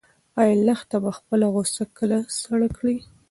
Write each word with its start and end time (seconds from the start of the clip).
ایا 0.41 0.55
لښته 0.65 0.97
به 1.03 1.11
خپله 1.17 1.45
غوسه 1.53 1.83
کله 1.97 2.17
سړه 2.41 2.69
کړي؟ 2.77 2.97